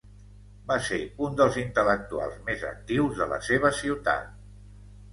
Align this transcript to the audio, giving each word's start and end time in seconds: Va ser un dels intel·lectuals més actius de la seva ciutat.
Va 0.71 0.77
ser 0.85 0.97
un 1.27 1.37
dels 1.41 1.59
intel·lectuals 1.65 2.41
més 2.49 2.67
actius 2.73 3.23
de 3.23 3.31
la 3.37 3.41
seva 3.53 3.75
ciutat. 3.85 4.29